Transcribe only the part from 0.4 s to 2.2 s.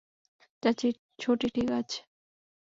চাচি, ছোটি ঠিক আছে।